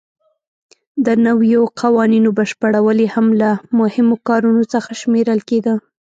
د 1.05 1.07
نویو 1.25 1.61
قوانینو 1.81 2.29
بشپړول 2.39 2.97
یې 3.03 3.09
هم 3.15 3.27
له 3.41 3.49
مهمو 3.79 4.15
کارونو 4.27 4.61
څخه 4.73 4.89
شمېرل 5.01 5.39
کېده. 5.49 5.73